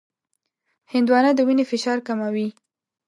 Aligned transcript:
هندوانه 0.93 1.31
د 1.35 1.39
وینې 1.47 1.65
فشار 1.71 1.97
کموي. 2.07 2.47